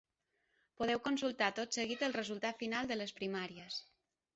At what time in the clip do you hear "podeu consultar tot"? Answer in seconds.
0.79-1.79